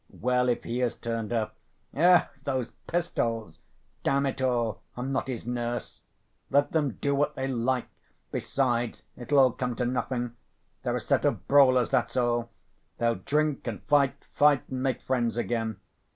[0.09, 1.55] Well, if he has turned up....
[1.93, 3.59] Ech, those pistols!
[4.01, 4.81] Damn it all!
[4.97, 6.01] I'm not his nurse!
[6.49, 7.85] Let them do what they like!
[8.31, 10.35] Besides, it'll all come to nothing.
[10.81, 12.49] They're a set of brawlers, that's all.
[12.97, 15.77] They'll drink and fight, fight and make friends again.